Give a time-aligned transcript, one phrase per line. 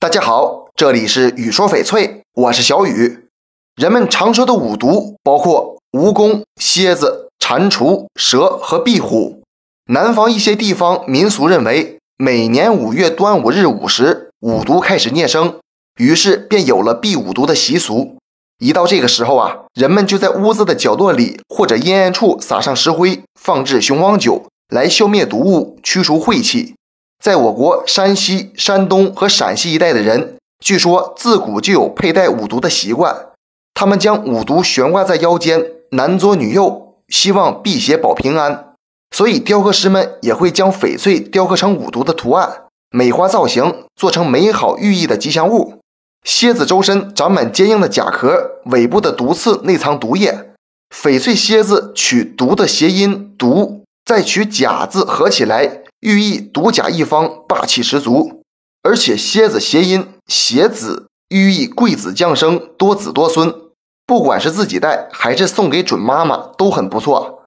[0.00, 3.24] 大家好，这里是雨说翡翠，我是小雨。
[3.74, 9.42] 人们常说的五毒包括蜈蚣、蝎子、蟾蜍、蛇和壁虎。
[9.86, 15.58] 南方一些地方民俗认为，每年五月端午日午时，五毒开始孽生，
[15.96, 18.18] 于是便有了避五毒的习俗。
[18.60, 26.76] 一到这个时候啊，人们就在屋子的角落里或者阴暗处撒上石灰，放置雄黄酒，来消灭毒物，驱除晦气。
[27.22, 33.26] 在我国山西、山东和陕西一带的人，据说自古就有佩戴五毒的习惯。
[33.74, 38.74] 他们将五毒悬挂在腰间，男左女右，希望辟邪保平安。
[39.14, 45.78] 所以，雕刻师们也会将翡翠雕刻成五毒的图案，美化造型，做成美好寓意的吉祥物。
[46.24, 50.50] 蝎子周身长满坚硬的甲壳，尾部的毒刺内藏毒液。
[50.94, 55.82] 翡翠蝎子取“毒”的谐音“毒”，再取“甲”字合起来。
[56.00, 58.42] 寓意独甲一方，霸气十足。
[58.82, 63.54] 而且蝎子谐音“携子”，寓意贵子降生，多子多孙。
[64.06, 67.42] 不管是自己带，还是送给准妈妈，都很不错。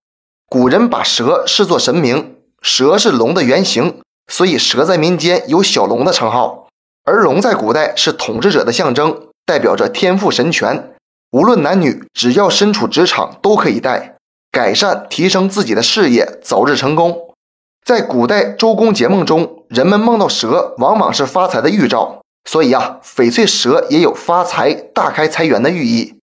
[0.47, 6.67] 古人把蛇视作神明，蛇是龙的原型，所以蛇在民间有小龙的称号。
[7.03, 10.93] 而龙在古代是统治者的象征，代表着天赋神权。
[11.31, 14.17] 无论男女，只要身处职场，都可以带，
[14.51, 17.30] 改善提升自己的事业，早日成功。
[17.83, 26.15] 在古代周公解梦中，人们梦到蛇往往是发财的预兆，所以啊，翡翠蛇也有发财、大开财源的寓意。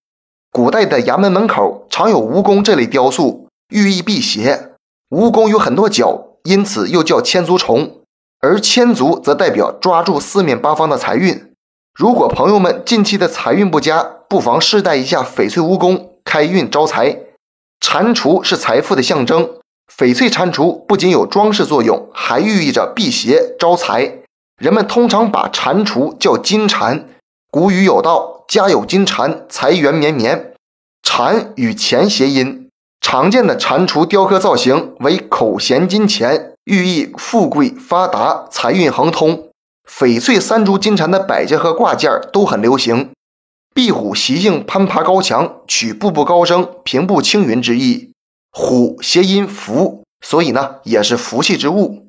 [0.51, 4.73] 古代的衙门门口常有蜈蚣这类雕塑，寓意辟邪。
[5.11, 7.99] 蜈蚣有很多角，因此又叫千足虫，
[8.41, 11.53] 而千足则代表抓住四面八方的财运。
[11.95, 17.19] 如果朋友们近期的财运不佳，不妨试戴一下翡翠蜈蚣，开运招财。
[17.81, 19.58] 蟾蜍是财富的象征。
[19.97, 24.19] 翡翠蟾蜍不仅有装饰作用，还寓意着辟邪招财。
[24.61, 27.07] 人们通常把蟾蜍叫金蟾。
[27.51, 30.53] 古语有道：“家有金蟾，财源绵绵。”
[31.03, 32.69] 蟾与钱谐音，
[33.01, 39.49] 常见的蟾蜍雕刻造型为口衔金钱，寓意富贵发达、财运亨通。
[39.89, 43.11] 翡翠三足金蟾的摆件和挂件都很流行。
[43.75, 48.08] 壁虎习性攀爬高墙，取步步高升、平步青云之意。
[48.61, 52.07] 虎谐音福，所以呢也是福气之物。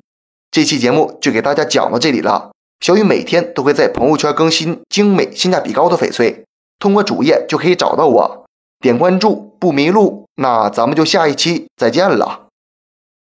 [0.50, 2.50] 这期节目就给大家讲到这里了。
[2.80, 6.44] 小雨每天都会在朋友圈更新精美、性价比高的翡翠，
[6.80, 8.46] 通过主页就可以找到我，
[8.80, 10.24] 点关注不迷路。
[10.34, 12.48] 那咱们就下一期再见了。